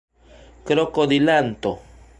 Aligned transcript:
krokodilanto 0.65 1.71